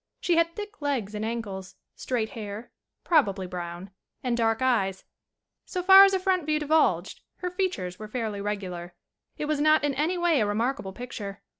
She 0.19 0.35
had 0.35 0.55
thick 0.55 0.81
legs 0.81 1.13
and 1.13 1.23
ankles, 1.23 1.75
straight 1.95 2.29
hair, 2.31 2.71
probably 3.03 3.45
brown, 3.45 3.91
and 4.23 4.35
dark 4.35 4.59
eyes. 4.59 5.05
So 5.67 5.83
far 5.83 6.03
as 6.05 6.15
a 6.15 6.19
front 6.19 6.47
view 6.47 6.57
divulged 6.59 7.21
her 7.35 7.51
features 7.51 7.99
were 7.99 8.07
fairly 8.07 8.41
regular. 8.41 8.95
It 9.37 9.45
was 9.45 9.61
not 9.61 9.83
in 9.83 9.93
any 9.93 10.17
way 10.17 10.41
a 10.41 10.47
remarkable 10.47 10.93
picture. 10.93 11.43